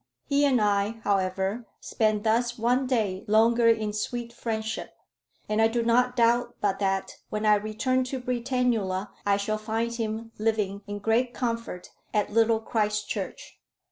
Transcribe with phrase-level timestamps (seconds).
[0.25, 4.95] He and I, however, spent thus one day longer in sweet friendship;
[5.47, 9.93] and I do not doubt but that, when I return to Britannula, I shall find
[9.93, 13.59] him living in great comfort at Little Christchurch.